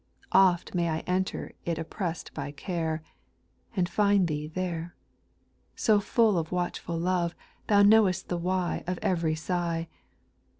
[0.31, 3.03] Oft may I enter it oppressed by care,
[3.75, 4.95] And find Thee there;
[5.75, 7.35] So full of watchful love,
[7.67, 9.87] Thou know'st the why Of ev'ry sigh.